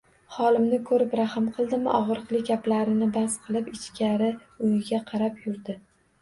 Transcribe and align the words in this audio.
Holimni 0.35 0.77
ko`rib, 0.85 1.11
rahm 1.19 1.49
qildimi, 1.57 1.91
og`riqli 1.97 2.41
gaplarini 2.47 3.11
bas 3.19 3.37
qilib, 3.45 3.69
ichkari 3.77 4.31
uyga 4.71 5.03
qarab 5.13 5.39
yurdi 5.47 5.79